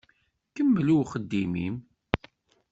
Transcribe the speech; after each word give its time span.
Kemmel 0.55 0.87
i 0.93 0.93
uxeddim-im. 1.01 1.75